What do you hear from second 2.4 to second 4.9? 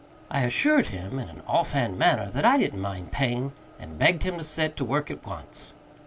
I didn't mind pain, and begged him to set to